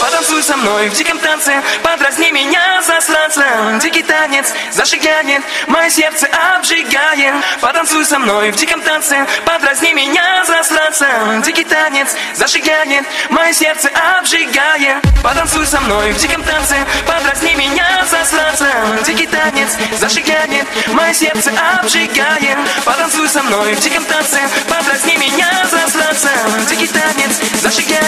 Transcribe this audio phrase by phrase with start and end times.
[0.00, 1.62] Потанцуй со мной в диком танце.
[1.82, 3.44] Подразни меня, засранца.
[3.82, 7.34] Дикий танец зажигает Мое сердце обжигает.
[7.60, 9.26] Потанцуй со мной в диком танце.
[9.44, 11.06] Подразни меня, засранца.
[11.44, 15.04] Дикий танец зажигает Мое сердце обжигает.
[15.22, 16.76] Потанцуй со мной в диком танце.
[17.06, 18.68] Подразни меня, засранца.
[19.04, 22.56] Дикий танец зажигает Мое сердце обжигает.
[22.86, 24.40] Потанцуй со мной в диком танце.
[24.66, 26.30] Подразни меня, засранца.
[26.70, 28.00] Дикий танец зажигает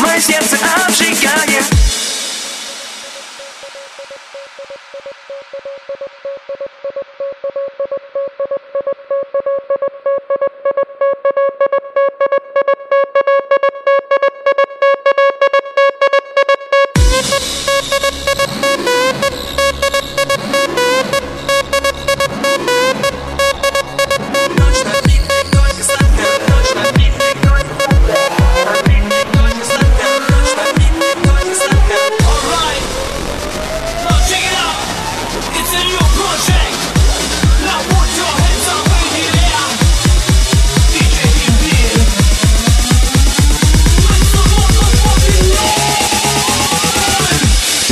[0.00, 0.83] Мое сердце обжигает
[3.84, 4.00] どっち
[6.70, 6.73] も。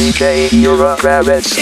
[0.03, 0.51] DJ
[0.99, 1.55] Kravitz.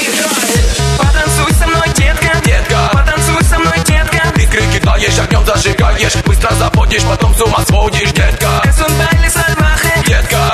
[0.97, 2.41] Потанцуй со мной, детка.
[2.43, 2.91] Детка.
[2.91, 4.33] Потанцуй со мной, детка.
[4.35, 6.17] Ты крики даешь, огнем зажигаешь.
[6.25, 8.63] Быстро заводишь, потом с ума сводишь, детка.
[10.07, 10.53] Детка.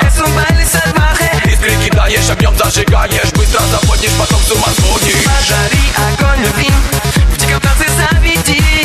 [1.45, 3.31] Ты крики даешь, огнем зажигаешь.
[3.31, 6.69] Быстро заводишь, потом с ума сводишь Пожари огонь любви
[7.31, 8.76] В диком танце заведи